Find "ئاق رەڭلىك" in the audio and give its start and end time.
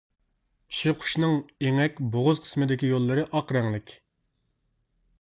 3.31-3.97